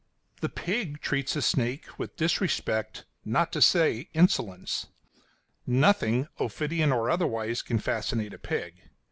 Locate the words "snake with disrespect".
1.43-3.05